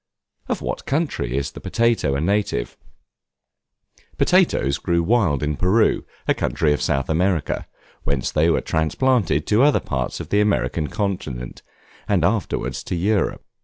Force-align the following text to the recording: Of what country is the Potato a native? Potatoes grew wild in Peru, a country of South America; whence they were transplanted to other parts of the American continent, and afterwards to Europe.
Of 0.49 0.63
what 0.63 0.87
country 0.87 1.37
is 1.37 1.51
the 1.51 1.59
Potato 1.59 2.15
a 2.15 2.21
native? 2.21 2.75
Potatoes 4.17 4.79
grew 4.79 5.03
wild 5.03 5.43
in 5.43 5.55
Peru, 5.55 6.05
a 6.27 6.33
country 6.33 6.73
of 6.73 6.81
South 6.81 7.07
America; 7.07 7.67
whence 8.03 8.31
they 8.31 8.49
were 8.49 8.61
transplanted 8.61 9.45
to 9.45 9.61
other 9.61 9.79
parts 9.79 10.19
of 10.19 10.29
the 10.29 10.41
American 10.41 10.87
continent, 10.87 11.61
and 12.07 12.23
afterwards 12.25 12.81
to 12.85 12.95
Europe. 12.95 13.45